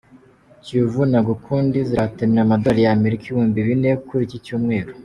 [0.63, 4.91] Kiyovu na gukundi zirahatanira amadolari y’Amerika ibihumbi bine kuri iki cyumweru